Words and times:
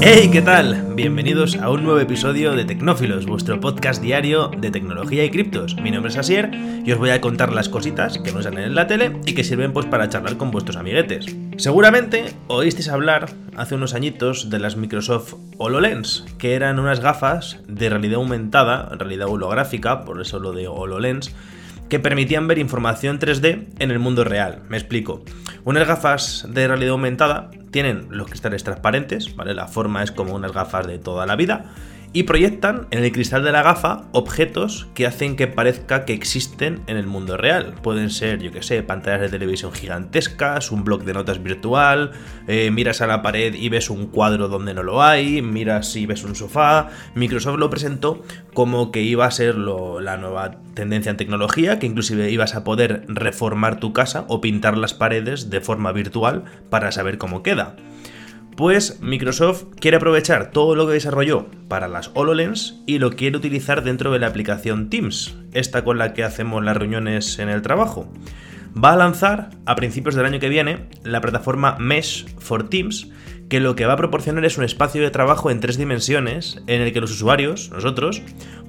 Hey, 0.00 0.28
¿qué 0.30 0.42
tal? 0.42 0.94
Bienvenidos 0.94 1.56
a 1.56 1.70
un 1.70 1.82
nuevo 1.84 1.98
episodio 1.98 2.52
de 2.52 2.64
Tecnófilos, 2.64 3.26
vuestro 3.26 3.60
podcast 3.60 4.02
diario 4.02 4.48
de 4.48 4.70
tecnología 4.70 5.24
y 5.24 5.30
criptos. 5.30 5.76
Mi 5.76 5.90
nombre 5.90 6.12
es 6.12 6.18
Asier 6.18 6.50
y 6.84 6.92
os 6.92 6.98
voy 6.98 7.10
a 7.10 7.20
contar 7.20 7.52
las 7.52 7.68
cositas 7.68 8.18
que 8.18 8.32
no 8.32 8.42
salen 8.42 8.64
en 8.64 8.74
la 8.74 8.86
tele 8.86 9.16
y 9.26 9.34
que 9.34 9.44
sirven 9.44 9.72
pues 9.72 9.86
para 9.86 10.08
charlar 10.08 10.36
con 10.36 10.50
vuestros 10.50 10.76
amiguetes. 10.76 11.26
Seguramente 11.56 12.26
oísteis 12.46 12.88
hablar 12.88 13.30
hace 13.56 13.74
unos 13.74 13.94
añitos 13.94 14.50
de 14.50 14.58
las 14.58 14.76
Microsoft 14.76 15.34
HoloLens, 15.58 16.24
que 16.38 16.54
eran 16.54 16.78
unas 16.78 17.00
gafas 17.00 17.60
de 17.66 17.88
realidad 17.88 18.16
aumentada, 18.16 18.90
realidad 18.90 19.28
holográfica, 19.28 20.04
por 20.04 20.20
eso 20.20 20.38
lo 20.38 20.52
de 20.52 20.68
HoloLens, 20.68 21.34
que 21.88 22.00
permitían 22.00 22.48
ver 22.48 22.58
información 22.58 23.18
3D 23.18 23.66
en 23.78 23.90
el 23.90 23.98
mundo 23.98 24.24
real. 24.24 24.62
Me 24.68 24.76
explico. 24.76 25.24
Unas 25.64 25.88
gafas 25.88 26.46
de 26.48 26.68
realidad 26.68 26.92
aumentada 26.92 27.50
tienen 27.70 28.08
los 28.10 28.28
cristales 28.28 28.64
transparentes, 28.64 29.34
¿vale? 29.34 29.54
La 29.54 29.66
forma 29.66 30.02
es 30.02 30.12
como 30.12 30.34
unas 30.34 30.52
gafas 30.52 30.86
de 30.86 30.98
toda 30.98 31.24
la 31.24 31.36
vida 31.36 31.72
y 32.14 32.22
proyectan 32.22 32.86
en 32.92 33.02
el 33.02 33.10
cristal 33.10 33.42
de 33.42 33.50
la 33.50 33.62
gafa 33.62 34.04
objetos 34.12 34.86
que 34.94 35.04
hacen 35.04 35.34
que 35.34 35.48
parezca 35.48 36.04
que 36.04 36.14
existen 36.14 36.80
en 36.86 36.96
el 36.96 37.08
mundo 37.08 37.36
real. 37.36 37.74
Pueden 37.82 38.08
ser, 38.08 38.40
yo 38.40 38.52
que 38.52 38.62
sé, 38.62 38.84
pantallas 38.84 39.20
de 39.20 39.28
televisión 39.28 39.72
gigantescas, 39.72 40.70
un 40.70 40.84
blog 40.84 41.02
de 41.02 41.12
notas 41.12 41.42
virtual, 41.42 42.12
eh, 42.46 42.70
miras 42.70 43.00
a 43.00 43.08
la 43.08 43.20
pared 43.20 43.52
y 43.54 43.68
ves 43.68 43.90
un 43.90 44.06
cuadro 44.06 44.46
donde 44.46 44.74
no 44.74 44.84
lo 44.84 45.02
hay, 45.02 45.42
miras 45.42 45.96
y 45.96 46.06
ves 46.06 46.22
un 46.22 46.36
sofá. 46.36 46.88
Microsoft 47.16 47.58
lo 47.58 47.68
presentó 47.68 48.22
como 48.54 48.92
que 48.92 49.02
iba 49.02 49.26
a 49.26 49.30
ser 49.32 49.56
la 49.56 50.16
nueva 50.16 50.52
tendencia 50.74 51.10
en 51.10 51.16
tecnología, 51.16 51.80
que 51.80 51.86
inclusive 51.86 52.30
ibas 52.30 52.54
a 52.54 52.62
poder 52.62 53.04
reformar 53.08 53.80
tu 53.80 53.92
casa 53.92 54.24
o 54.28 54.40
pintar 54.40 54.78
las 54.78 54.94
paredes 54.94 55.50
de 55.50 55.60
forma 55.60 55.90
virtual 55.90 56.44
para 56.70 56.92
saber 56.92 57.18
cómo 57.18 57.42
queda. 57.42 57.74
Pues 58.56 59.00
Microsoft 59.00 59.64
quiere 59.80 59.96
aprovechar 59.96 60.52
todo 60.52 60.76
lo 60.76 60.86
que 60.86 60.92
desarrolló 60.92 61.46
para 61.66 61.88
las 61.88 62.12
HoloLens 62.14 62.80
y 62.86 63.00
lo 63.00 63.10
quiere 63.10 63.36
utilizar 63.36 63.82
dentro 63.82 64.12
de 64.12 64.20
la 64.20 64.28
aplicación 64.28 64.90
Teams, 64.90 65.34
esta 65.52 65.82
con 65.82 65.98
la 65.98 66.12
que 66.12 66.22
hacemos 66.22 66.62
las 66.62 66.76
reuniones 66.76 67.40
en 67.40 67.48
el 67.48 67.62
trabajo. 67.62 68.08
Va 68.76 68.92
a 68.92 68.96
lanzar 68.96 69.50
a 69.66 69.76
principios 69.76 70.16
del 70.16 70.26
año 70.26 70.40
que 70.40 70.48
viene 70.48 70.88
la 71.04 71.20
plataforma 71.20 71.76
Mesh 71.78 72.26
for 72.38 72.68
Teams, 72.68 73.08
que 73.48 73.60
lo 73.60 73.76
que 73.76 73.86
va 73.86 73.92
a 73.92 73.98
proporcionar 73.98 74.44
es 74.44 74.58
un 74.58 74.64
espacio 74.64 75.00
de 75.00 75.12
trabajo 75.12 75.50
en 75.50 75.60
tres 75.60 75.76
dimensiones 75.76 76.60
en 76.66 76.82
el 76.82 76.92
que 76.92 77.00
los 77.00 77.12
usuarios, 77.12 77.70
nosotros, 77.70 78.20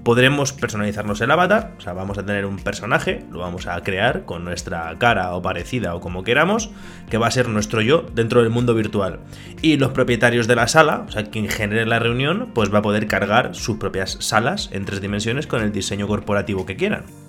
podremos 0.04 0.54
personalizarnos 0.54 1.22
el 1.22 1.32
avatar, 1.32 1.74
o 1.80 1.82
sea, 1.82 1.94
vamos 1.94 2.20
a 2.20 2.26
tener 2.26 2.46
un 2.46 2.58
personaje, 2.58 3.26
lo 3.32 3.40
vamos 3.40 3.66
a 3.66 3.82
crear 3.82 4.26
con 4.26 4.46
nuestra 4.46 4.96
cara 5.00 5.34
o 5.34 5.42
parecida 5.42 5.96
o 5.96 6.02
como 6.02 6.24
queramos, 6.24 6.70
que 7.10 7.18
va 7.18 7.26
a 7.26 7.32
ser 7.32 7.50
nuestro 7.50 7.82
yo 7.82 8.06
dentro 8.14 8.42
del 8.42 8.52
mundo 8.52 8.76
virtual. 8.76 9.22
Y 9.64 9.78
los 9.78 9.92
propietarios 9.92 10.46
de 10.46 10.56
la 10.56 10.68
sala, 10.68 11.06
o 11.08 11.12
sea, 11.12 11.24
quien 11.24 11.50
genere 11.50 11.88
la 11.88 11.98
reunión, 11.98 12.52
pues 12.54 12.72
va 12.72 12.80
a 12.80 12.84
poder 12.84 13.08
cargar 13.08 13.56
sus 13.56 13.78
propias 13.78 14.18
salas 14.20 14.70
en 14.72 14.86
tres 14.86 15.02
dimensiones 15.02 15.48
con 15.48 15.64
el 15.64 15.72
diseño 15.72 16.08
corporativo 16.08 16.68
que 16.68 16.76
quieran. 16.76 17.25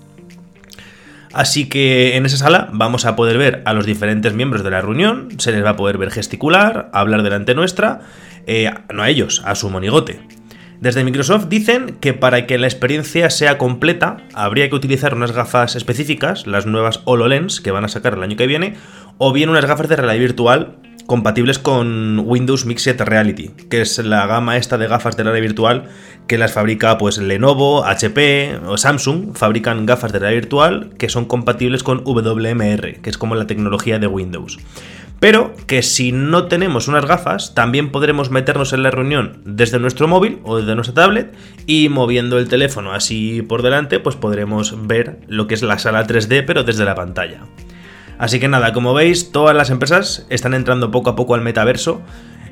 Así 1.37 1.69
que 1.69 2.17
en 2.17 2.25
esa 2.25 2.37
sala 2.37 2.67
vamos 2.73 3.05
a 3.05 3.15
poder 3.15 3.37
ver 3.37 3.61
a 3.65 3.73
los 3.73 3.85
diferentes 3.85 4.33
miembros 4.33 4.63
de 4.63 4.71
la 4.71 4.81
reunión, 4.81 5.29
se 5.37 5.51
les 5.51 5.63
va 5.63 5.69
a 5.69 5.75
poder 5.75 5.99
ver 5.99 6.09
gesticular, 6.09 6.89
hablar 6.93 7.21
delante 7.21 7.53
nuestra, 7.53 7.99
eh, 8.47 8.71
no 8.91 9.03
a 9.03 9.09
ellos, 9.09 9.43
a 9.45 9.53
su 9.53 9.69
monigote. 9.69 10.19
Desde 10.81 11.03
Microsoft 11.03 11.45
dicen 11.45 11.97
que 12.01 12.15
para 12.15 12.47
que 12.47 12.57
la 12.57 12.65
experiencia 12.65 13.29
sea 13.29 13.59
completa 13.59 14.17
habría 14.33 14.67
que 14.67 14.75
utilizar 14.75 15.13
unas 15.13 15.31
gafas 15.31 15.75
específicas, 15.75 16.47
las 16.47 16.65
nuevas 16.65 17.01
HoloLens 17.05 17.61
que 17.61 17.69
van 17.69 17.85
a 17.85 17.89
sacar 17.89 18.15
el 18.15 18.23
año 18.23 18.35
que 18.35 18.47
viene, 18.47 18.73
o 19.19 19.31
bien 19.31 19.49
unas 19.49 19.65
gafas 19.67 19.89
de 19.89 19.95
realidad 19.95 20.19
virtual 20.19 20.77
compatibles 21.07 21.57
con 21.57 22.19
Windows 22.19 22.65
Mixed 22.65 23.01
Reality, 23.01 23.49
que 23.69 23.81
es 23.81 23.97
la 23.97 24.27
gama 24.27 24.57
esta 24.57 24.77
de 24.77 24.87
gafas 24.87 25.17
de 25.17 25.23
realidad 25.23 25.41
virtual 25.41 25.89
que 26.27 26.37
las 26.37 26.51
fabrica 26.51 26.97
pues 26.97 27.17
Lenovo, 27.17 27.85
HP 27.85 28.59
o 28.67 28.77
Samsung, 28.77 29.33
fabrican 29.33 29.85
gafas 29.85 30.11
de 30.11 30.19
realidad 30.19 30.41
virtual 30.41 30.89
que 30.99 31.09
son 31.09 31.25
compatibles 31.25 31.81
con 31.81 32.03
WMR, 32.03 32.99
que 33.01 33.09
es 33.09 33.17
como 33.17 33.35
la 33.35 33.47
tecnología 33.47 33.97
de 33.97 34.07
Windows. 34.07 34.59
Pero 35.19 35.55
que 35.65 35.81
si 35.81 36.11
no 36.11 36.47
tenemos 36.47 36.87
unas 36.87 37.05
gafas, 37.05 37.55
también 37.55 37.91
podremos 37.91 38.29
meternos 38.29 38.73
en 38.73 38.83
la 38.83 38.91
reunión 38.91 39.41
desde 39.45 39.79
nuestro 39.79 40.07
móvil 40.07 40.39
o 40.43 40.57
desde 40.57 40.75
nuestra 40.75 40.93
tablet 40.93 41.33
y 41.65 41.89
moviendo 41.89 42.37
el 42.37 42.49
teléfono 42.49 42.91
así 42.91 43.41
por 43.41 43.63
delante, 43.63 43.99
pues 43.99 44.15
podremos 44.15 44.87
ver 44.87 45.21
lo 45.27 45.47
que 45.47 45.55
es 45.55 45.63
la 45.63 45.79
sala 45.79 46.05
3D, 46.05 46.43
pero 46.45 46.63
desde 46.63 46.85
la 46.85 46.93
pantalla. 46.93 47.41
Así 48.17 48.39
que 48.39 48.47
nada, 48.47 48.73
como 48.73 48.93
veis, 48.93 49.31
todas 49.31 49.55
las 49.55 49.69
empresas 49.69 50.25
están 50.29 50.53
entrando 50.53 50.91
poco 50.91 51.09
a 51.09 51.15
poco 51.15 51.35
al 51.35 51.41
metaverso. 51.41 52.01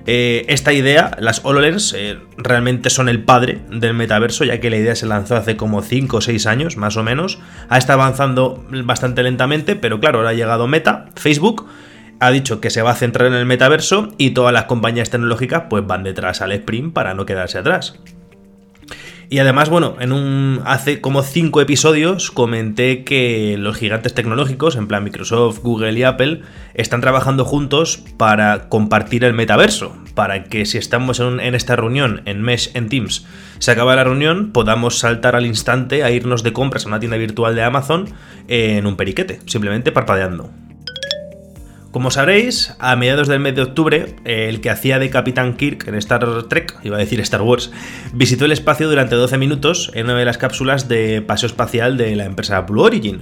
Eh, 0.07 0.45
esta 0.49 0.71
idea, 0.71 1.11
las 1.19 1.43
HoloLens, 1.43 1.93
eh, 1.97 2.19
realmente 2.37 2.91
son 2.91 3.09
el 3.09 3.23
padre 3.23 3.61
del 3.71 3.95
metaverso, 3.95 4.43
ya 4.43 4.59
que 4.59 4.69
la 4.69 4.77
idea 4.77 4.95
se 4.95 5.07
lanzó 5.07 5.35
hace 5.35 5.57
como 5.57 5.81
5 5.81 6.17
o 6.17 6.21
6 6.21 6.45
años, 6.45 6.77
más 6.77 6.95
o 6.97 7.03
menos. 7.03 7.39
Ha 7.69 7.77
estado 7.79 8.01
avanzando 8.01 8.63
bastante 8.83 9.23
lentamente, 9.23 9.75
pero 9.75 9.99
claro, 9.99 10.19
ahora 10.19 10.29
ha 10.29 10.33
llegado 10.33 10.67
Meta, 10.67 11.07
Facebook, 11.15 11.67
ha 12.19 12.29
dicho 12.31 12.61
que 12.61 12.69
se 12.69 12.83
va 12.83 12.91
a 12.91 12.95
centrar 12.95 13.27
en 13.27 13.33
el 13.33 13.45
metaverso 13.45 14.09
y 14.17 14.31
todas 14.31 14.53
las 14.53 14.65
compañías 14.65 15.09
tecnológicas 15.09 15.63
pues 15.69 15.85
van 15.85 16.03
detrás 16.03 16.41
al 16.41 16.51
sprint 16.51 16.93
para 16.93 17.13
no 17.13 17.25
quedarse 17.25 17.57
atrás. 17.57 17.99
Y 19.29 19.39
además, 19.39 19.69
bueno, 19.69 19.95
en 19.99 20.11
un 20.11 20.61
hace 20.65 21.01
como 21.01 21.23
cinco 21.23 21.61
episodios 21.61 22.31
comenté 22.31 23.03
que 23.03 23.55
los 23.57 23.77
gigantes 23.77 24.13
tecnológicos, 24.13 24.75
en 24.75 24.87
plan 24.87 25.03
Microsoft, 25.03 25.59
Google 25.59 25.93
y 25.93 26.03
Apple, 26.03 26.41
están 26.73 27.01
trabajando 27.01 27.45
juntos 27.45 28.03
para 28.17 28.69
compartir 28.69 29.23
el 29.23 29.33
metaverso, 29.33 29.95
para 30.13 30.43
que 30.43 30.65
si 30.65 30.77
estamos 30.77 31.19
en, 31.19 31.39
esta 31.55 31.75
reunión 31.75 32.21
en 32.25 32.41
Mesh 32.41 32.71
en 32.75 32.89
Teams, 32.89 33.25
se 33.59 33.71
acaba 33.71 33.95
la 33.95 34.03
reunión, 34.03 34.51
podamos 34.51 34.99
saltar 34.99 35.35
al 35.35 35.45
instante 35.45 36.03
a 36.03 36.11
irnos 36.11 36.43
de 36.43 36.53
compras 36.53 36.85
a 36.85 36.89
una 36.89 36.99
tienda 36.99 37.17
virtual 37.17 37.55
de 37.55 37.63
Amazon 37.63 38.05
en 38.47 38.85
un 38.85 38.95
periquete, 38.95 39.39
simplemente 39.45 39.91
parpadeando. 39.91 40.51
Como 41.95 42.11
sabréis, 42.11 42.75
a 42.79 42.97
mediados 42.97 43.29
del 43.29 43.39
mes 43.39 43.55
de 43.55 43.61
octubre, 43.61 44.17
el 44.25 44.59
que 44.59 44.69
hacía 44.69 44.99
de 44.99 45.09
Capitán 45.09 45.55
Kirk 45.55 45.87
en 45.87 45.95
Star 45.95 46.43
Trek, 46.49 46.75
iba 46.83 46.97
a 46.97 46.99
decir 46.99 47.21
Star 47.21 47.41
Wars, 47.41 47.71
visitó 48.11 48.43
el 48.43 48.51
espacio 48.51 48.89
durante 48.89 49.15
12 49.15 49.37
minutos 49.37 49.91
en 49.93 50.07
una 50.07 50.17
de 50.17 50.25
las 50.25 50.37
cápsulas 50.37 50.89
de 50.89 51.21
paseo 51.21 51.47
espacial 51.47 51.95
de 51.95 52.13
la 52.17 52.25
empresa 52.25 52.59
Blue 52.59 52.81
Origin. 52.81 53.21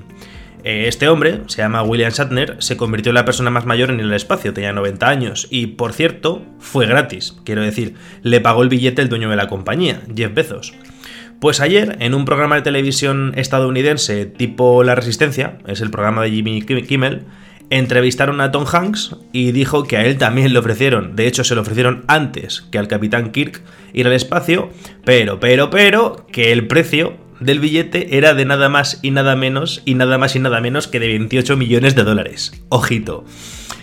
Eh, 0.63 0.85
este 0.87 1.07
hombre, 1.07 1.41
se 1.45 1.61
llama 1.61 1.83
William 1.83 2.11
Shatner, 2.11 2.55
se 2.61 2.75
convirtió 2.75 3.11
en 3.11 3.15
la 3.17 3.25
persona 3.25 3.51
más 3.51 3.67
mayor 3.67 3.91
en 3.91 3.99
el 3.99 4.11
espacio, 4.11 4.53
tenía 4.53 4.73
90 4.73 5.07
años, 5.07 5.47
y 5.51 5.67
por 5.67 5.93
cierto, 5.93 6.43
fue 6.57 6.87
gratis, 6.87 7.35
quiero 7.45 7.61
decir, 7.61 7.93
le 8.23 8.41
pagó 8.41 8.63
el 8.63 8.69
billete 8.69 9.03
el 9.03 9.09
dueño 9.09 9.29
de 9.29 9.35
la 9.35 9.49
compañía, 9.49 10.01
Jeff 10.15 10.33
Bezos. 10.33 10.73
Pues 11.39 11.59
ayer, 11.59 11.97
en 11.99 12.15
un 12.15 12.25
programa 12.25 12.55
de 12.55 12.63
televisión 12.63 13.33
estadounidense 13.35 14.25
tipo 14.25 14.83
La 14.83 14.95
Resistencia, 14.95 15.59
es 15.67 15.79
el 15.81 15.91
programa 15.91 16.23
de 16.23 16.31
Jimmy 16.31 16.63
Kimmel, 16.63 17.27
entrevistaron 17.69 18.41
a 18.41 18.51
Tom 18.51 18.65
Hanks 18.71 19.15
y 19.31 19.51
dijo 19.51 19.83
que 19.83 19.97
a 19.97 20.05
él 20.05 20.17
también 20.17 20.53
le 20.53 20.59
ofrecieron, 20.59 21.15
de 21.15 21.27
hecho 21.27 21.43
se 21.43 21.55
lo 21.55 21.61
ofrecieron 21.61 22.03
antes 22.07 22.61
que 22.71 22.77
al 22.77 22.87
capitán 22.87 23.31
Kirk 23.31 23.61
ir 23.93 24.07
al 24.07 24.13
espacio, 24.13 24.69
pero, 25.03 25.39
pero, 25.39 25.69
pero, 25.69 26.27
que 26.31 26.51
el 26.51 26.67
precio 26.67 27.17
del 27.39 27.59
billete 27.59 28.17
era 28.17 28.33
de 28.33 28.45
nada 28.45 28.69
más 28.69 28.99
y 29.01 29.11
nada 29.11 29.35
menos 29.35 29.81
y 29.85 29.95
nada 29.95 30.17
más 30.17 30.35
y 30.35 30.39
nada 30.39 30.61
menos 30.61 30.87
que 30.87 30.99
de 30.99 31.07
28 31.07 31.57
millones 31.57 31.95
de 31.95 32.03
dólares. 32.03 32.63
Ojito. 32.69 33.25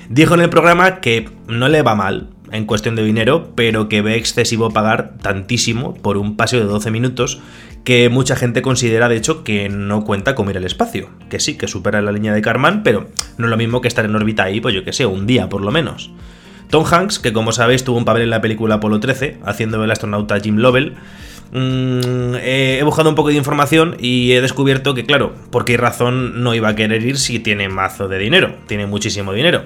Dijo 0.09 0.35
en 0.35 0.41
el 0.41 0.51
programa 0.51 1.01
que 1.01 1.29
no 1.47 1.69
le 1.69 1.83
va 1.83 1.95
mal, 1.95 2.31
en 2.53 2.65
cuestión 2.65 2.97
de 2.97 3.05
dinero, 3.05 3.53
pero 3.55 3.89
que 3.89 4.03
ve 4.03 4.17
excesivo 4.17 4.71
pagar 4.71 5.19
tantísimo 5.19 5.95
por 5.95 6.17
un 6.17 6.37
paseo 6.37 6.61
de 6.61 6.67
12 6.67 6.91
minutos 6.91 7.41
que 7.85 8.09
mucha 8.09 8.37
gente 8.37 8.63
considera 8.63 9.09
de 9.09 9.17
hecho 9.17 9.43
que 9.43 9.69
no 9.69 10.05
cuenta 10.05 10.35
con 10.35 10.49
ir 10.51 10.57
al 10.57 10.65
espacio, 10.65 11.09
que 11.29 11.41
sí, 11.41 11.57
que 11.57 11.69
supera 11.69 12.03
la 12.03 12.13
línea 12.13 12.33
de 12.33 12.43
Karman, 12.43 12.83
pero 12.83 13.09
no 13.39 13.47
es 13.47 13.51
lo 13.51 13.57
mismo 13.57 13.81
que 13.81 13.89
estar 13.89 14.05
en 14.05 14.15
órbita 14.15 14.45
ahí, 14.45 14.61
pues 14.61 14.75
yo 14.75 14.85
que 14.85 14.93
sé, 14.93 15.07
un 15.07 15.27
día 15.27 15.49
por 15.49 15.63
lo 15.63 15.71
menos. 15.71 16.11
Tom 16.71 16.85
Hanks, 16.85 17.19
que 17.19 17.33
como 17.33 17.53
sabéis 17.53 17.83
tuvo 17.83 17.99
un 17.99 18.05
papel 18.05 18.23
en 18.23 18.31
la 18.31 18.41
película 18.41 18.77
Apolo 18.77 19.01
13, 19.01 19.39
haciendo 19.45 19.83
el 19.83 19.91
astronauta 19.91 20.39
Jim 20.39 20.59
Lovell, 20.59 20.95
mm, 21.53 22.37
he 22.43 22.81
buscado 22.85 23.09
un 23.09 23.17
poco 23.17 23.31
de 23.31 23.35
información 23.35 23.97
y 23.99 24.33
he 24.33 24.41
descubierto 24.41 24.95
que, 24.95 25.05
claro, 25.05 25.35
por 25.51 25.65
qué 25.65 25.77
razón 25.77 26.45
no 26.45 26.55
iba 26.55 26.69
a 26.69 26.77
querer 26.77 27.03
ir 27.03 27.19
si 27.19 27.41
tiene 27.41 27.69
mazo 27.69 28.07
de 28.07 28.19
dinero, 28.19 28.55
tiene 28.69 28.87
muchísimo 28.87 29.33
dinero. 29.33 29.65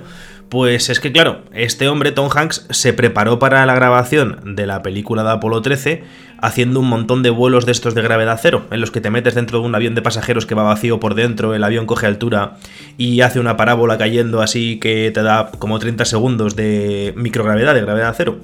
Pues 0.49 0.89
es 0.89 1.01
que 1.01 1.11
claro, 1.11 1.43
este 1.53 1.89
hombre, 1.89 2.13
Tom 2.13 2.29
Hanks, 2.33 2.67
se 2.71 2.93
preparó 2.93 3.39
para 3.39 3.65
la 3.67 3.75
grabación 3.75 4.55
de 4.57 4.67
la 4.67 4.83
película 4.83 5.25
de 5.25 5.31
Apolo 5.31 5.63
13 5.63 6.05
haciendo 6.45 6.81
un 6.81 6.89
montón 6.89 7.23
de 7.23 7.31
vuelos 7.31 7.65
de 7.65 7.73
estos 7.73 7.95
de 7.95 8.03
gravedad 8.03 8.39
cero, 8.41 8.67
en 8.71 8.81
los 8.81 8.91
que 8.91 9.01
te 9.01 9.11
metes 9.11 9.35
dentro 9.35 9.61
de 9.61 9.67
un 9.67 9.75
avión 9.75 9.95
de 9.95 10.03
pasajeros 10.03 10.45
que 10.45 10.55
va 10.55 10.63
vacío 10.63 11.01
por 11.01 11.15
dentro, 11.15 11.55
el 11.55 11.65
avión 11.65 11.87
coge 11.87 12.07
altura 12.07 12.59
y 12.99 13.23
hace 13.23 13.41
una 13.41 13.57
parábola 13.57 13.97
cayendo 13.97 14.43
así 14.43 14.79
que 14.79 15.11
te 15.13 15.23
da 15.23 15.51
como 15.59 15.79
30 15.79 16.05
segundos 16.05 16.55
de 16.55 17.15
microgravedad, 17.17 17.75
de 17.75 17.81
gravedad 17.81 18.15
cero. 18.15 18.41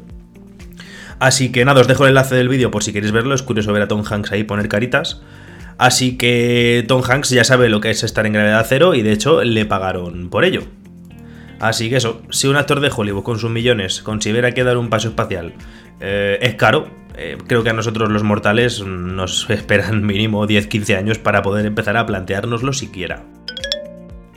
Así 1.18 1.52
que 1.52 1.66
nada, 1.66 1.82
os 1.82 1.88
dejo 1.88 2.04
el 2.04 2.10
enlace 2.10 2.34
del 2.34 2.48
vídeo 2.48 2.70
por 2.70 2.82
si 2.82 2.92
queréis 2.92 3.12
verlo, 3.12 3.34
es 3.34 3.42
curioso 3.42 3.72
ver 3.74 3.82
a 3.82 3.88
Tom 3.88 4.02
Hanks 4.08 4.32
ahí 4.32 4.44
poner 4.44 4.68
caritas. 4.68 5.20
Así 5.76 6.16
que 6.16 6.84
Tom 6.88 7.02
Hanks 7.06 7.30
ya 7.30 7.44
sabe 7.44 7.68
lo 7.68 7.80
que 7.80 7.90
es 7.90 8.02
estar 8.02 8.24
en 8.24 8.32
gravedad 8.32 8.64
cero 8.66 8.94
y 8.94 9.02
de 9.02 9.12
hecho 9.12 9.44
le 9.44 9.66
pagaron 9.66 10.30
por 10.30 10.44
ello. 10.44 10.62
Así 11.60 11.90
que 11.90 11.96
eso, 11.96 12.22
si 12.30 12.48
un 12.48 12.56
actor 12.56 12.80
de 12.80 12.90
Hollywood 12.94 13.22
con 13.22 13.38
sus 13.38 13.50
millones 13.50 14.02
considera 14.02 14.52
que 14.52 14.64
dar 14.64 14.78
un 14.78 14.88
paso 14.88 15.08
espacial 15.08 15.54
Eh, 16.02 16.38
es 16.40 16.54
caro, 16.54 16.88
eh, 17.14 17.36
creo 17.46 17.62
que 17.62 17.68
a 17.68 17.74
nosotros 17.74 18.10
los 18.10 18.22
mortales 18.22 18.82
nos 18.82 19.50
esperan 19.50 20.06
mínimo 20.06 20.46
10-15 20.46 20.96
años 20.96 21.18
para 21.18 21.42
poder 21.42 21.66
empezar 21.66 21.98
a 21.98 22.06
planteárnoslo 22.06 22.72
siquiera. 22.72 23.22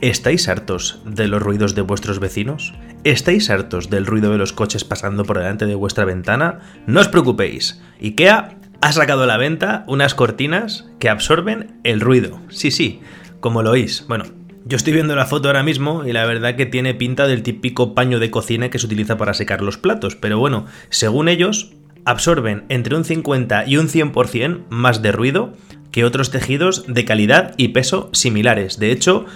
¿Estáis 0.02 0.48
hartos 0.48 1.00
de 1.06 1.26
los 1.26 1.40
ruidos 1.40 1.74
de 1.74 1.80
vuestros 1.80 2.18
vecinos? 2.20 2.74
¿Estáis 3.04 3.48
hartos 3.48 3.88
del 3.88 4.04
ruido 4.04 4.30
de 4.30 4.36
los 4.36 4.52
coches 4.52 4.84
pasando 4.84 5.24
por 5.24 5.38
delante 5.38 5.64
de 5.64 5.74
vuestra 5.74 6.04
ventana? 6.04 6.60
No 6.86 7.00
os 7.00 7.08
preocupéis. 7.08 7.80
IKEA 8.02 8.58
ha 8.82 8.92
sacado 8.92 9.22
a 9.22 9.26
la 9.26 9.38
venta 9.38 9.84
unas 9.86 10.14
cortinas 10.14 10.84
que 10.98 11.08
absorben 11.08 11.80
el 11.84 12.02
ruido. 12.02 12.38
Sí, 12.50 12.70
sí, 12.70 13.00
como 13.40 13.62
lo 13.62 13.70
oís. 13.70 14.04
Bueno, 14.06 14.24
yo 14.66 14.76
estoy 14.76 14.92
viendo 14.94 15.14
la 15.14 15.26
foto 15.26 15.48
ahora 15.48 15.62
mismo 15.62 16.04
y 16.06 16.12
la 16.12 16.24
verdad 16.24 16.56
que 16.56 16.66
tiene 16.66 16.94
pinta 16.94 17.26
del 17.26 17.42
típico 17.42 17.94
paño 17.94 18.18
de 18.18 18.30
cocina 18.30 18.70
que 18.70 18.78
se 18.78 18.86
utiliza 18.86 19.18
para 19.18 19.34
secar 19.34 19.60
los 19.60 19.76
platos, 19.76 20.16
pero 20.16 20.38
bueno, 20.38 20.66
según 20.88 21.28
ellos, 21.28 21.72
absorben 22.04 22.64
entre 22.68 22.96
un 22.96 23.04
50 23.04 23.66
y 23.66 23.76
un 23.76 23.88
100% 23.88 24.64
más 24.70 25.02
de 25.02 25.12
ruido 25.12 25.52
que 25.90 26.04
otros 26.04 26.30
tejidos 26.30 26.84
de 26.88 27.04
calidad 27.04 27.54
y 27.56 27.68
peso 27.68 28.08
similares. 28.12 28.78
De 28.78 28.90
hecho, 28.90 29.26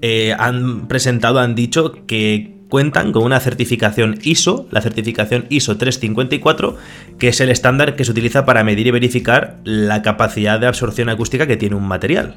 eh, 0.00 0.34
han 0.38 0.88
presentado, 0.88 1.38
han 1.38 1.54
dicho 1.54 2.06
que 2.06 2.54
cuentan 2.68 3.12
con 3.12 3.24
una 3.24 3.40
certificación 3.40 4.18
ISO, 4.22 4.66
la 4.70 4.80
certificación 4.80 5.46
ISO 5.48 5.76
354, 5.76 6.76
que 7.18 7.28
es 7.28 7.40
el 7.40 7.50
estándar 7.50 7.94
que 7.94 8.04
se 8.04 8.10
utiliza 8.10 8.44
para 8.44 8.64
medir 8.64 8.86
y 8.86 8.90
verificar 8.90 9.58
la 9.64 10.02
capacidad 10.02 10.58
de 10.58 10.66
absorción 10.66 11.08
acústica 11.08 11.46
que 11.46 11.56
tiene 11.56 11.76
un 11.76 11.86
material. 11.86 12.36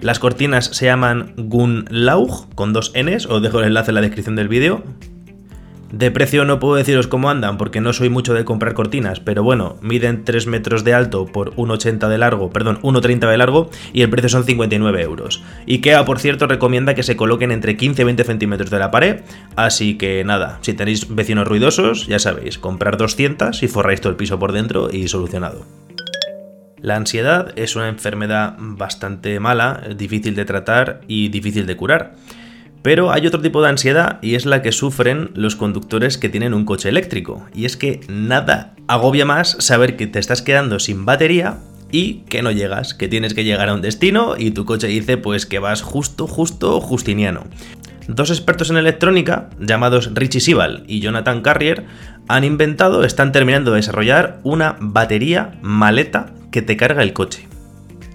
Las 0.00 0.18
cortinas 0.18 0.64
se 0.64 0.86
llaman 0.86 1.34
Gunlaug 1.36 2.54
con 2.54 2.72
dos 2.72 2.92
Ns, 2.94 3.26
os 3.26 3.42
dejo 3.42 3.60
el 3.60 3.66
enlace 3.66 3.90
en 3.90 3.96
la 3.96 4.00
descripción 4.00 4.34
del 4.34 4.48
vídeo, 4.48 4.82
de 5.92 6.12
precio 6.12 6.44
no 6.44 6.60
puedo 6.60 6.76
deciros 6.76 7.08
cómo 7.08 7.30
andan 7.30 7.58
porque 7.58 7.80
no 7.80 7.92
soy 7.92 8.10
mucho 8.10 8.32
de 8.32 8.44
comprar 8.44 8.74
cortinas, 8.74 9.18
pero 9.18 9.42
bueno, 9.42 9.76
miden 9.82 10.24
3 10.24 10.46
metros 10.46 10.84
de 10.84 10.94
alto 10.94 11.26
por 11.26 11.54
1,80 11.56 12.08
de 12.08 12.16
largo, 12.16 12.50
perdón, 12.50 12.78
1,30 12.82 13.28
de 13.28 13.36
largo 13.36 13.70
y 13.92 14.02
el 14.02 14.10
precio 14.10 14.28
son 14.28 14.44
59 14.44 15.02
euros. 15.02 15.42
IKEA, 15.66 16.04
por 16.04 16.20
cierto, 16.20 16.46
recomienda 16.46 16.94
que 16.94 17.02
se 17.02 17.16
coloquen 17.16 17.50
entre 17.50 17.76
15 17.76 18.02
y 18.02 18.04
20 18.04 18.24
centímetros 18.24 18.70
de 18.70 18.78
la 18.78 18.92
pared, 18.92 19.22
así 19.56 19.98
que 19.98 20.22
nada, 20.24 20.58
si 20.62 20.74
tenéis 20.74 21.12
vecinos 21.14 21.48
ruidosos, 21.48 22.06
ya 22.06 22.20
sabéis, 22.20 22.58
comprar 22.58 22.96
200 22.96 23.62
y 23.62 23.68
forráis 23.68 24.00
todo 24.00 24.10
el 24.10 24.16
piso 24.16 24.38
por 24.38 24.52
dentro 24.52 24.90
y 24.92 25.08
solucionado. 25.08 25.66
La 26.82 26.96
ansiedad 26.96 27.52
es 27.56 27.76
una 27.76 27.88
enfermedad 27.88 28.54
bastante 28.58 29.38
mala, 29.38 29.82
difícil 29.96 30.34
de 30.34 30.46
tratar 30.46 31.02
y 31.06 31.28
difícil 31.28 31.66
de 31.66 31.76
curar. 31.76 32.14
Pero 32.82 33.12
hay 33.12 33.26
otro 33.26 33.42
tipo 33.42 33.60
de 33.60 33.68
ansiedad 33.68 34.18
y 34.22 34.34
es 34.34 34.46
la 34.46 34.62
que 34.62 34.72
sufren 34.72 35.30
los 35.34 35.56
conductores 35.56 36.16
que 36.16 36.30
tienen 36.30 36.54
un 36.54 36.64
coche 36.64 36.88
eléctrico. 36.88 37.46
Y 37.54 37.66
es 37.66 37.76
que 37.76 38.00
nada 38.08 38.74
agobia 38.88 39.26
más 39.26 39.56
saber 39.58 39.96
que 39.96 40.06
te 40.06 40.18
estás 40.18 40.40
quedando 40.40 40.78
sin 40.78 41.04
batería 41.04 41.58
y 41.92 42.20
que 42.28 42.40
no 42.42 42.50
llegas, 42.50 42.94
que 42.94 43.08
tienes 43.08 43.34
que 43.34 43.44
llegar 43.44 43.68
a 43.68 43.74
un 43.74 43.82
destino 43.82 44.36
y 44.38 44.52
tu 44.52 44.64
coche 44.64 44.86
dice 44.86 45.18
pues 45.18 45.44
que 45.44 45.58
vas 45.58 45.82
justo, 45.82 46.26
justo, 46.26 46.80
justiniano. 46.80 47.44
Dos 48.08 48.30
expertos 48.30 48.70
en 48.70 48.78
electrónica, 48.78 49.50
llamados 49.60 50.14
Richie 50.14 50.40
Sibal 50.40 50.84
y 50.86 51.00
Jonathan 51.00 51.42
Carrier, 51.42 51.84
han 52.28 52.44
inventado, 52.44 53.04
están 53.04 53.32
terminando 53.32 53.72
de 53.72 53.78
desarrollar 53.78 54.40
una 54.42 54.76
batería 54.80 55.58
maleta 55.60 56.32
que 56.50 56.62
te 56.62 56.76
carga 56.76 57.02
el 57.02 57.12
coche. 57.12 57.46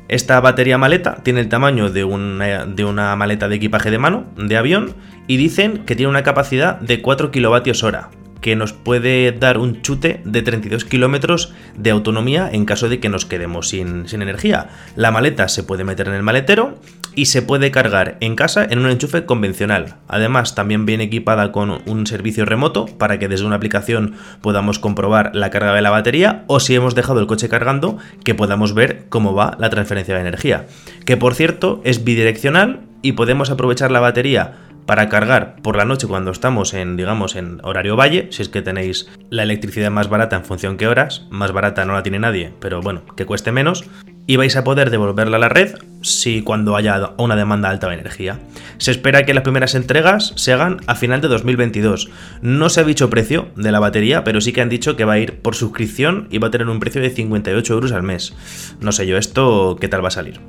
Esta 0.07 0.39
batería 0.39 0.77
maleta 0.77 1.23
tiene 1.23 1.39
el 1.39 1.49
tamaño 1.49 1.89
de 1.89 2.03
una, 2.03 2.65
de 2.65 2.85
una, 2.85 3.15
maleta 3.15 3.47
de 3.47 3.55
equipaje 3.55 3.89
de 3.89 3.97
mano, 3.97 4.25
de 4.37 4.55
avión, 4.55 4.93
y 5.27 5.37
dicen 5.37 5.83
que 5.85 5.95
tiene 5.95 6.11
una 6.11 6.23
capacidad 6.23 6.79
de 6.79 7.01
4 7.01 7.31
kilovatios 7.31 7.83
hora, 7.83 8.11
que 8.39 8.55
nos 8.55 8.73
puede 8.73 9.31
dar 9.31 9.57
un 9.57 9.81
chute 9.81 10.21
de 10.23 10.43
32 10.43 10.85
kilómetros 10.85 11.55
de 11.75 11.89
autonomía 11.89 12.47
en 12.51 12.65
caso 12.65 12.87
de 12.87 12.99
que 12.99 13.09
nos 13.09 13.25
quedemos 13.25 13.69
sin, 13.69 14.07
sin, 14.07 14.21
energía. 14.21 14.69
La 14.95 15.09
maleta 15.09 15.47
se 15.47 15.63
puede 15.63 15.83
meter 15.83 16.07
en 16.07 16.13
el 16.13 16.21
maletero 16.21 16.77
y 17.15 17.25
se 17.25 17.41
puede 17.41 17.71
cargar 17.71 18.17
en 18.19 18.35
casa 18.35 18.65
en 18.69 18.79
un 18.79 18.89
enchufe 18.89 19.25
convencional. 19.25 19.95
Además, 20.07 20.55
también 20.55 20.85
viene 20.85 21.05
equipada 21.05 21.51
con 21.51 21.81
un 21.85 22.07
servicio 22.07 22.45
remoto 22.45 22.85
para 22.85 23.19
que 23.19 23.27
desde 23.27 23.45
una 23.45 23.55
aplicación 23.55 24.15
podamos 24.41 24.79
comprobar 24.79 25.35
la 25.35 25.49
carga 25.49 25.73
de 25.73 25.81
la 25.81 25.89
batería 25.89 26.43
o 26.47 26.59
si 26.59 26.75
hemos 26.75 26.95
dejado 26.95 27.19
el 27.19 27.27
coche 27.27 27.49
cargando, 27.49 27.97
que 28.23 28.35
podamos 28.35 28.73
ver 28.73 29.05
cómo 29.09 29.33
va 29.33 29.55
la 29.59 29.69
transferencia 29.69 30.15
de 30.15 30.21
energía. 30.21 30.67
Que 31.05 31.17
por 31.17 31.33
cierto 31.33 31.81
es 31.83 32.03
bidireccional 32.03 32.81
y 33.01 33.13
podemos 33.13 33.49
aprovechar 33.49 33.91
la 33.91 33.99
batería 33.99 34.53
para 34.85 35.09
cargar 35.09 35.55
por 35.61 35.75
la 35.75 35.85
noche 35.85 36.07
cuando 36.07 36.31
estamos 36.31 36.73
en, 36.73 36.97
digamos, 36.97 37.35
en 37.35 37.59
horario 37.63 37.95
valle, 37.95 38.27
si 38.31 38.41
es 38.41 38.49
que 38.49 38.61
tenéis 38.61 39.09
la 39.29 39.43
electricidad 39.43 39.91
más 39.91 40.09
barata 40.09 40.35
en 40.35 40.45
función 40.45 40.77
que 40.77 40.87
horas, 40.87 41.25
más 41.29 41.51
barata 41.51 41.85
no 41.85 41.93
la 41.93 42.03
tiene 42.03 42.19
nadie, 42.19 42.53
pero 42.59 42.81
bueno, 42.81 43.03
que 43.15 43.25
cueste 43.25 43.51
menos, 43.51 43.85
y 44.27 44.37
vais 44.37 44.55
a 44.55 44.63
poder 44.63 44.89
devolverla 44.89 45.37
a 45.37 45.39
la 45.39 45.49
red 45.49 45.75
si 46.01 46.41
cuando 46.41 46.75
haya 46.75 47.11
una 47.17 47.35
demanda 47.35 47.69
alta 47.69 47.87
de 47.87 47.95
energía. 47.95 48.39
Se 48.77 48.91
espera 48.91 49.25
que 49.25 49.33
las 49.33 49.43
primeras 49.43 49.75
entregas 49.75 50.33
se 50.35 50.53
hagan 50.53 50.77
a 50.87 50.95
final 50.95 51.21
de 51.21 51.27
2022. 51.27 52.09
No 52.41 52.69
se 52.69 52.81
ha 52.81 52.83
dicho 52.83 53.09
precio 53.09 53.49
de 53.55 53.71
la 53.71 53.79
batería, 53.79 54.23
pero 54.23 54.41
sí 54.41 54.53
que 54.53 54.61
han 54.61 54.69
dicho 54.69 54.95
que 54.95 55.05
va 55.05 55.13
a 55.13 55.19
ir 55.19 55.41
por 55.41 55.55
suscripción 55.55 56.27
y 56.31 56.39
va 56.39 56.47
a 56.47 56.51
tener 56.51 56.69
un 56.69 56.79
precio 56.79 57.01
de 57.01 57.09
58 57.09 57.73
euros 57.73 57.91
al 57.91 58.03
mes. 58.03 58.33
No 58.79 58.91
sé 58.91 59.07
yo 59.07 59.17
esto 59.17 59.77
qué 59.79 59.87
tal 59.87 60.03
va 60.03 60.09
a 60.09 60.11
salir. 60.11 60.39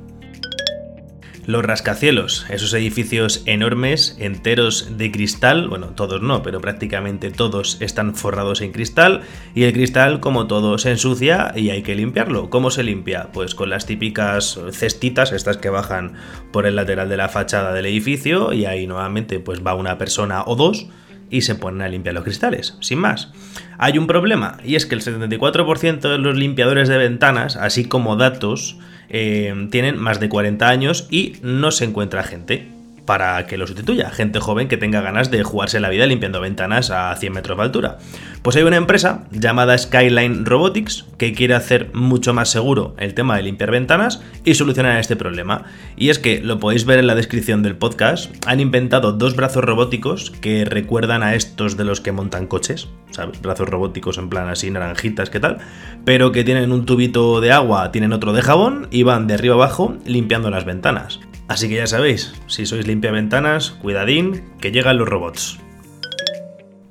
Los 1.47 1.63
rascacielos, 1.63 2.45
esos 2.49 2.73
edificios 2.73 3.43
enormes, 3.45 4.17
enteros 4.19 4.97
de 4.97 5.13
cristal, 5.13 5.69
bueno, 5.69 5.91
todos 5.91 6.21
no, 6.21 6.43
pero 6.43 6.59
prácticamente 6.59 7.31
todos 7.31 7.77
están 7.79 8.15
forrados 8.15 8.59
en 8.59 8.73
cristal 8.73 9.21
y 9.55 9.63
el 9.63 9.71
cristal, 9.71 10.19
como 10.19 10.47
todo, 10.47 10.77
se 10.77 10.91
ensucia 10.91 11.53
y 11.55 11.69
hay 11.69 11.83
que 11.83 11.95
limpiarlo. 11.95 12.49
¿Cómo 12.49 12.69
se 12.69 12.83
limpia? 12.83 13.29
Pues 13.31 13.55
con 13.55 13.69
las 13.69 13.85
típicas 13.85 14.59
cestitas, 14.73 15.31
estas 15.31 15.55
que 15.55 15.69
bajan 15.69 16.15
por 16.51 16.65
el 16.65 16.75
lateral 16.75 17.07
de 17.07 17.15
la 17.15 17.29
fachada 17.29 17.71
del 17.71 17.85
edificio 17.85 18.51
y 18.51 18.65
ahí 18.65 18.85
nuevamente 18.85 19.39
pues 19.39 19.65
va 19.65 19.73
una 19.73 19.97
persona 19.97 20.43
o 20.45 20.57
dos 20.57 20.89
y 21.29 21.43
se 21.43 21.55
ponen 21.55 21.81
a 21.81 21.87
limpiar 21.87 22.15
los 22.15 22.25
cristales, 22.25 22.75
sin 22.81 22.99
más. 22.99 23.31
Hay 23.77 23.97
un 23.97 24.07
problema 24.07 24.57
y 24.65 24.75
es 24.75 24.85
que 24.85 24.95
el 24.95 25.01
74% 25.01 25.99
de 26.11 26.17
los 26.17 26.35
limpiadores 26.35 26.89
de 26.89 26.97
ventanas, 26.97 27.55
así 27.55 27.85
como 27.85 28.17
datos, 28.17 28.77
eh, 29.09 29.67
tienen 29.71 29.97
más 29.97 30.19
de 30.19 30.29
40 30.29 30.67
años 30.67 31.07
y 31.09 31.37
no 31.41 31.71
se 31.71 31.85
encuentra 31.85 32.23
gente 32.23 32.76
para 33.07 33.47
que 33.47 33.57
lo 33.57 33.65
sustituya, 33.65 34.11
gente 34.11 34.41
joven 34.41 34.67
que 34.67 34.75
tenga 34.75 34.99
ganas 34.99 35.31
de 35.31 35.41
jugarse 35.41 35.79
la 35.79 35.87
vida 35.87 36.05
limpiando 36.05 36.41
ventanas 36.41 36.91
a 36.91 37.15
100 37.15 37.33
metros 37.33 37.57
de 37.57 37.63
altura. 37.63 37.97
Pues 38.41 38.57
hay 38.57 38.63
una 38.63 38.75
empresa 38.75 39.23
llamada 39.31 39.77
Skyline 39.77 40.45
Robotics 40.45 41.05
que 41.17 41.31
quiere 41.33 41.55
hacer 41.55 41.89
mucho 41.93 42.33
más 42.33 42.49
seguro 42.49 42.95
el 42.99 43.13
tema 43.13 43.37
de 43.37 43.43
limpiar 43.43 43.71
ventanas 43.71 44.21
y 44.43 44.55
solucionar 44.55 44.99
este 44.99 45.15
problema. 45.15 45.63
Y 45.95 46.09
es 46.09 46.19
que, 46.19 46.41
lo 46.41 46.59
podéis 46.59 46.83
ver 46.83 46.99
en 46.99 47.07
la 47.07 47.15
descripción 47.15 47.63
del 47.63 47.77
podcast, 47.77 48.29
han 48.45 48.59
inventado 48.59 49.13
dos 49.13 49.37
brazos 49.37 49.63
robóticos 49.63 50.31
que 50.31 50.65
recuerdan 50.65 51.23
a 51.23 51.33
estos 51.33 51.77
de 51.77 51.85
los 51.85 52.01
que 52.01 52.11
montan 52.11 52.45
coches. 52.45 52.89
Brazos 53.41 53.69
robóticos 53.69 54.17
en 54.17 54.29
plan 54.29 54.49
así, 54.49 54.69
naranjitas, 54.69 55.29
¿qué 55.29 55.39
tal? 55.39 55.59
Pero 56.03 56.33
que 56.33 56.43
tienen 56.43 56.73
un 56.73 56.85
tubito 56.85 57.39
de 57.39 57.53
agua, 57.53 57.89
tienen 57.93 58.11
otro 58.11 58.33
de 58.33 58.41
jabón 58.41 58.89
y 58.91 59.03
van 59.03 59.27
de 59.27 59.35
arriba 59.35 59.55
abajo 59.55 59.95
limpiando 60.05 60.49
las 60.49 60.65
ventanas. 60.65 61.21
Así 61.47 61.69
que 61.69 61.75
ya 61.75 61.87
sabéis, 61.87 62.33
si 62.47 62.65
sois 62.65 62.85
limpia 62.85 63.11
ventanas, 63.11 63.71
cuidadín, 63.71 64.43
que 64.59 64.71
llegan 64.71 64.97
los 64.97 65.07
robots. 65.07 65.59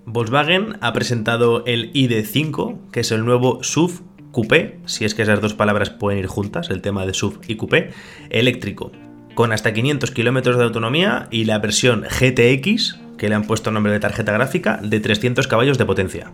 Volkswagen 0.07 0.79
ha 0.81 0.93
presentado 0.93 1.65
el 1.67 1.93
ID5, 1.93 2.91
que 2.91 3.01
es 3.01 3.13
el 3.13 3.25
nuevo 3.25 3.63
SUV 3.63 4.03
coupé, 4.37 4.79
si 4.85 5.07
es 5.07 5.15
que 5.15 5.23
esas 5.23 5.41
dos 5.41 5.55
palabras 5.55 5.89
pueden 5.89 6.19
ir 6.19 6.27
juntas, 6.27 6.69
el 6.69 6.83
tema 6.83 7.07
de 7.07 7.15
SUV 7.15 7.41
y 7.49 7.57
coupé, 7.57 7.93
eléctrico, 8.29 8.93
con 9.35 9.51
hasta 9.51 9.73
500 9.73 10.11
kilómetros 10.11 10.59
de 10.59 10.65
autonomía 10.65 11.27
y 11.31 11.45
la 11.45 11.59
versión 11.59 12.03
GTX, 12.03 12.99
que 13.17 13.31
le 13.31 13.35
han 13.35 13.45
puesto 13.45 13.71
nombre 13.71 13.93
de 13.93 14.01
tarjeta 14.01 14.33
gráfica, 14.33 14.79
de 14.83 15.01
300 15.01 15.49
caballos 15.49 15.79
de 15.79 15.87
potencia. 15.87 16.33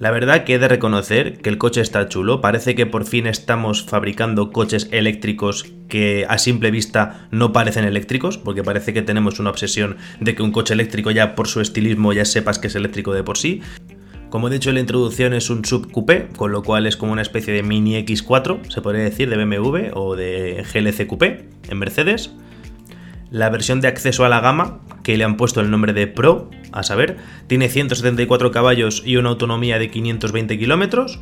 La 0.00 0.10
verdad 0.10 0.44
que 0.44 0.54
he 0.54 0.58
de 0.58 0.66
reconocer 0.66 1.42
que 1.42 1.50
el 1.50 1.58
coche 1.58 1.82
está 1.82 2.08
chulo, 2.08 2.40
parece 2.40 2.74
que 2.74 2.86
por 2.86 3.04
fin 3.04 3.26
estamos 3.26 3.84
fabricando 3.84 4.50
coches 4.50 4.88
eléctricos 4.92 5.74
que 5.90 6.24
a 6.26 6.38
simple 6.38 6.70
vista 6.70 7.28
no 7.30 7.52
parecen 7.52 7.84
eléctricos, 7.84 8.38
porque 8.38 8.62
parece 8.62 8.94
que 8.94 9.02
tenemos 9.02 9.40
una 9.40 9.50
obsesión 9.50 9.98
de 10.18 10.34
que 10.34 10.42
un 10.42 10.52
coche 10.52 10.72
eléctrico 10.72 11.10
ya 11.10 11.34
por 11.34 11.48
su 11.48 11.60
estilismo 11.60 12.14
ya 12.14 12.24
sepas 12.24 12.58
que 12.58 12.68
es 12.68 12.74
eléctrico 12.76 13.12
de 13.12 13.24
por 13.24 13.36
sí. 13.36 13.60
Como 14.30 14.48
he 14.48 14.50
dicho 14.50 14.70
en 14.70 14.76
la 14.76 14.80
introducción 14.80 15.34
es 15.34 15.50
un 15.50 15.66
sub 15.66 15.92
coupé, 15.92 16.28
con 16.34 16.50
lo 16.50 16.62
cual 16.62 16.86
es 16.86 16.96
como 16.96 17.12
una 17.12 17.20
especie 17.20 17.52
de 17.52 17.62
mini 17.62 18.02
X4, 18.02 18.70
se 18.70 18.80
podría 18.80 19.04
decir, 19.04 19.28
de 19.28 19.36
BMW 19.36 19.90
o 19.92 20.16
de 20.16 20.64
GLC 20.72 21.06
coupé 21.08 21.50
en 21.68 21.78
Mercedes. 21.78 22.32
La 23.30 23.50
versión 23.50 23.82
de 23.82 23.88
acceso 23.88 24.24
a 24.24 24.30
la 24.30 24.40
gama, 24.40 24.80
que 25.10 25.16
le 25.16 25.24
han 25.24 25.36
puesto 25.36 25.60
el 25.60 25.72
nombre 25.72 25.92
de 25.92 26.06
Pro, 26.06 26.48
a 26.70 26.84
saber, 26.84 27.16
tiene 27.48 27.68
174 27.68 28.52
caballos 28.52 29.02
y 29.04 29.16
una 29.16 29.30
autonomía 29.30 29.76
de 29.80 29.90
520 29.90 30.56
kilómetros. 30.56 31.18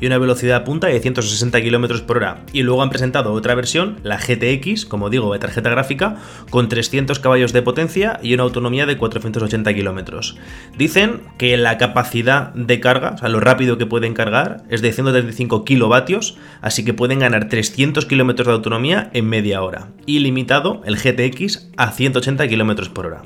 Y 0.00 0.06
una 0.06 0.18
velocidad 0.18 0.64
punta 0.64 0.88
de 0.88 1.00
160 1.00 1.60
km 1.60 2.02
por 2.02 2.18
hora. 2.18 2.44
Y 2.52 2.62
luego 2.62 2.82
han 2.82 2.90
presentado 2.90 3.32
otra 3.32 3.54
versión, 3.54 3.98
la 4.02 4.18
GTX, 4.18 4.86
como 4.86 5.10
digo, 5.10 5.32
de 5.32 5.38
tarjeta 5.38 5.70
gráfica, 5.70 6.16
con 6.50 6.68
300 6.68 7.18
caballos 7.18 7.52
de 7.52 7.62
potencia 7.62 8.18
y 8.22 8.34
una 8.34 8.42
autonomía 8.42 8.86
de 8.86 8.96
480 8.96 9.74
km. 9.74 10.34
Dicen 10.76 11.22
que 11.38 11.56
la 11.56 11.78
capacidad 11.78 12.52
de 12.54 12.80
carga, 12.80 13.12
o 13.14 13.18
sea, 13.18 13.28
lo 13.28 13.40
rápido 13.40 13.78
que 13.78 13.86
pueden 13.86 14.14
cargar, 14.14 14.64
es 14.68 14.82
de 14.82 14.92
135 14.92 15.64
kilovatios, 15.64 16.36
así 16.60 16.84
que 16.84 16.94
pueden 16.94 17.20
ganar 17.20 17.48
300 17.48 18.06
km 18.06 18.44
de 18.44 18.52
autonomía 18.52 19.10
en 19.12 19.28
media 19.28 19.62
hora. 19.62 19.88
Y 20.06 20.18
limitado 20.18 20.82
el 20.84 20.96
GTX 20.96 21.70
a 21.76 21.90
180 21.92 22.48
km 22.48 22.88
por 22.90 23.06
hora. 23.06 23.22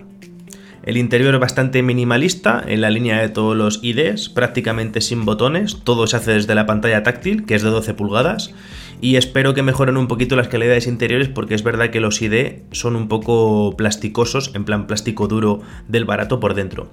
El 0.89 0.97
interior 0.97 1.35
es 1.35 1.41
bastante 1.41 1.83
minimalista 1.83 2.65
en 2.67 2.81
la 2.81 2.89
línea 2.89 3.21
de 3.21 3.29
todos 3.29 3.55
los 3.55 3.81
IDs, 3.83 4.31
prácticamente 4.31 5.03
sin 5.03 5.27
botones, 5.27 5.77
todo 5.85 6.07
se 6.07 6.17
hace 6.17 6.33
desde 6.33 6.55
la 6.55 6.65
pantalla 6.65 7.03
táctil, 7.03 7.45
que 7.45 7.57
es 7.57 7.63
de 7.63 7.69
12 7.69 7.93
pulgadas, 7.93 8.55
y 9.01 9.17
espero 9.17 9.55
que 9.55 9.63
mejoren 9.63 9.97
un 9.97 10.09
poquito 10.09 10.37
las 10.37 10.49
calidades 10.49 10.87
interiores 10.87 11.29
porque 11.29 11.55
es 11.55 11.63
verdad 11.63 11.91
que 11.91 12.01
los 12.01 12.21
ID 12.21 12.63
son 12.73 12.97
un 12.97 13.09
poco 13.09 13.77
plasticosos, 13.77 14.53
en 14.55 14.65
plan 14.65 14.87
plástico 14.87 15.29
duro 15.29 15.61
del 15.87 16.05
barato 16.05 16.41
por 16.41 16.55
dentro. 16.55 16.89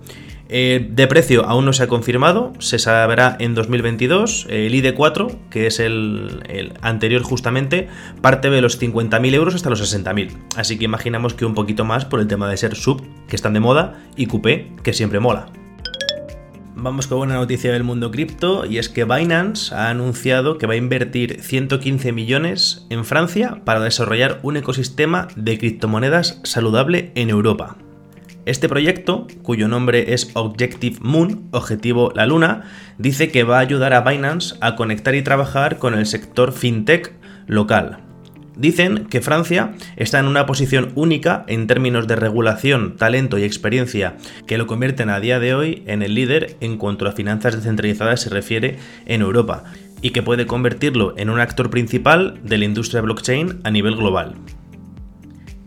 Eh, 0.47 0.87
de 0.91 1.07
precio 1.07 1.45
aún 1.45 1.65
no 1.65 1.73
se 1.73 1.83
ha 1.83 1.87
confirmado, 1.87 2.53
se 2.59 2.77
sabrá 2.77 3.35
en 3.39 3.55
2022. 3.55 4.47
El 4.49 4.73
ID4, 4.73 5.35
que 5.49 5.67
es 5.67 5.79
el, 5.79 6.43
el 6.47 6.73
anterior 6.81 7.23
justamente, 7.23 7.87
parte 8.21 8.49
de 8.49 8.61
los 8.61 8.79
50.000 8.79 9.33
euros 9.33 9.55
hasta 9.55 9.69
los 9.69 9.81
60.000. 9.81 10.31
Así 10.55 10.77
que 10.77 10.85
imaginamos 10.85 11.33
que 11.33 11.45
un 11.45 11.55
poquito 11.55 11.85
más 11.85 12.05
por 12.05 12.19
el 12.19 12.27
tema 12.27 12.49
de 12.49 12.57
ser 12.57 12.75
sub, 12.75 13.01
que 13.27 13.35
están 13.35 13.53
de 13.53 13.59
moda, 13.59 14.03
y 14.15 14.27
coupé, 14.27 14.71
que 14.83 14.93
siempre 14.93 15.19
mola. 15.19 15.47
Vamos 16.77 17.07
con 17.07 17.19
una 17.19 17.35
noticia 17.35 17.71
del 17.71 17.85
mundo 17.85 18.11
cripto 18.11 18.65
y 18.65 18.79
es 18.79 18.89
que 18.89 19.05
Binance 19.05 19.73
ha 19.73 19.89
anunciado 19.89 20.57
que 20.57 20.67
va 20.67 20.73
a 20.73 20.77
invertir 20.77 21.41
115 21.41 22.11
millones 22.11 22.85
en 22.89 23.05
Francia 23.05 23.61
para 23.63 23.79
desarrollar 23.79 24.39
un 24.43 24.57
ecosistema 24.57 25.29
de 25.37 25.57
criptomonedas 25.57 26.41
saludable 26.43 27.13
en 27.15 27.29
Europa. 27.29 27.77
Este 28.45 28.67
proyecto, 28.67 29.25
cuyo 29.41 29.69
nombre 29.69 30.13
es 30.13 30.31
Objective 30.33 30.97
Moon, 30.99 31.47
Objetivo 31.51 32.11
la 32.13 32.25
Luna, 32.25 32.65
dice 32.97 33.31
que 33.31 33.45
va 33.45 33.57
a 33.57 33.61
ayudar 33.61 33.93
a 33.93 34.01
Binance 34.01 34.55
a 34.59 34.75
conectar 34.75 35.15
y 35.15 35.21
trabajar 35.21 35.79
con 35.79 35.93
el 35.93 36.05
sector 36.05 36.51
fintech 36.51 37.13
local. 37.47 38.04
Dicen 38.55 39.05
que 39.05 39.21
Francia 39.21 39.73
está 39.97 40.19
en 40.19 40.27
una 40.27 40.45
posición 40.45 40.91
única 40.95 41.43
en 41.47 41.67
términos 41.67 42.07
de 42.07 42.15
regulación, 42.15 42.95
talento 42.95 43.37
y 43.37 43.43
experiencia, 43.43 44.15
que 44.47 44.57
lo 44.57 44.67
convierten 44.67 45.09
a 45.09 45.19
día 45.19 45.39
de 45.39 45.53
hoy 45.53 45.83
en 45.87 46.01
el 46.01 46.15
líder 46.15 46.55
en 46.61 46.77
cuanto 46.77 47.07
a 47.07 47.11
finanzas 47.11 47.55
descentralizadas 47.55 48.21
se 48.21 48.29
refiere 48.29 48.77
en 49.05 49.21
Europa, 49.21 49.63
y 50.01 50.11
que 50.11 50.23
puede 50.23 50.45
convertirlo 50.45 51.13
en 51.17 51.29
un 51.29 51.39
actor 51.39 51.69
principal 51.69 52.39
de 52.43 52.57
la 52.57 52.65
industria 52.65 53.01
blockchain 53.01 53.59
a 53.63 53.71
nivel 53.71 53.95
global. 53.95 54.35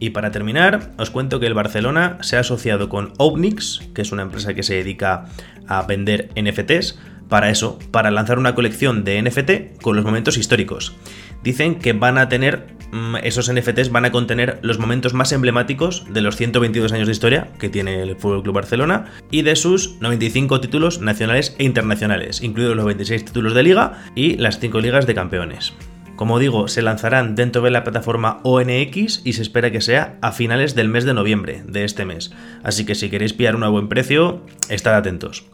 Y 0.00 0.10
para 0.10 0.30
terminar, 0.30 0.92
os 0.96 1.10
cuento 1.10 1.40
que 1.40 1.46
el 1.46 1.54
Barcelona 1.54 2.18
se 2.20 2.36
ha 2.36 2.40
asociado 2.40 2.88
con 2.88 3.12
Opnix, 3.18 3.80
que 3.94 4.02
es 4.02 4.12
una 4.12 4.22
empresa 4.22 4.54
que 4.54 4.62
se 4.62 4.74
dedica 4.74 5.26
a 5.66 5.82
vender 5.82 6.30
NFTs, 6.40 6.98
para 7.28 7.50
eso, 7.50 7.78
para 7.90 8.10
lanzar 8.10 8.38
una 8.38 8.54
colección 8.54 9.04
de 9.04 9.20
NFT 9.20 9.82
con 9.82 9.96
los 9.96 10.04
momentos 10.04 10.38
históricos. 10.38 10.96
Dicen 11.42 11.76
que 11.76 11.92
van 11.92 12.16
a 12.16 12.28
tener, 12.28 12.77
esos 13.22 13.52
NFTs 13.52 13.90
van 13.90 14.04
a 14.04 14.12
contener 14.12 14.58
los 14.62 14.78
momentos 14.78 15.14
más 15.14 15.32
emblemáticos 15.32 16.04
de 16.08 16.20
los 16.20 16.36
122 16.36 16.92
años 16.92 17.06
de 17.06 17.12
historia 17.12 17.48
que 17.58 17.68
tiene 17.68 18.02
el 18.02 18.16
Fútbol 18.16 18.42
Club 18.42 18.54
Barcelona 18.54 19.06
y 19.30 19.42
de 19.42 19.56
sus 19.56 20.00
95 20.00 20.60
títulos 20.60 21.00
nacionales 21.00 21.54
e 21.58 21.64
internacionales, 21.64 22.42
incluidos 22.42 22.76
los 22.76 22.86
26 22.86 23.26
títulos 23.26 23.54
de 23.54 23.62
liga 23.62 24.04
y 24.14 24.36
las 24.36 24.58
5 24.58 24.80
ligas 24.80 25.06
de 25.06 25.14
campeones. 25.14 25.74
Como 26.16 26.40
digo, 26.40 26.66
se 26.66 26.82
lanzarán 26.82 27.36
dentro 27.36 27.62
de 27.62 27.70
la 27.70 27.84
plataforma 27.84 28.40
ONX 28.42 29.22
y 29.24 29.34
se 29.34 29.42
espera 29.42 29.70
que 29.70 29.80
sea 29.80 30.18
a 30.20 30.32
finales 30.32 30.74
del 30.74 30.88
mes 30.88 31.04
de 31.04 31.14
noviembre 31.14 31.62
de 31.64 31.84
este 31.84 32.04
mes. 32.04 32.32
Así 32.64 32.84
que 32.84 32.96
si 32.96 33.08
queréis 33.08 33.34
pillar 33.34 33.54
un 33.54 33.70
buen 33.70 33.88
precio, 33.88 34.42
estad 34.68 34.96
atentos. 34.96 35.44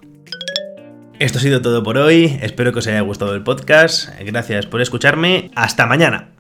Esto 1.19 1.39
ha 1.39 1.43
sido 1.43 1.61
todo 1.61 1.83
por 1.83 1.99
hoy, 1.99 2.39
espero 2.41 2.73
que 2.73 2.79
os 2.79 2.87
haya 2.87 3.03
gustado 3.03 3.35
el 3.35 3.43
podcast, 3.43 4.09
gracias 4.25 4.67
por 4.67 4.81
escucharme, 4.81 5.51
hasta 5.55 5.87
mañana. 5.87 6.34